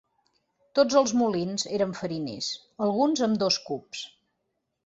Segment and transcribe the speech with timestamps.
[0.79, 2.49] Tots els molins eren fariners,
[2.89, 4.03] alguns amb dos cups.